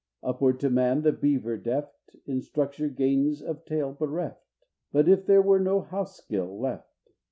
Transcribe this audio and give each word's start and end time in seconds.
Upward 0.23 0.59
to 0.61 0.71
man 0.71 1.03
the 1.03 1.11
beaver 1.11 1.57
deft 1.57 2.15
In 2.25 2.41
structure 2.41 2.89
gains 2.89 3.39
of 3.39 3.65
tail 3.65 3.93
bereft 3.93 4.41
But 4.91 5.07
if 5.07 5.27
there 5.27 5.43
were 5.43 5.59
no 5.59 5.81
house 5.81 6.17
skill 6.17 6.59
left! 6.59 7.11